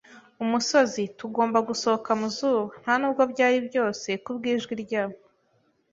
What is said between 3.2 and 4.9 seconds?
byari byose, kubwijwi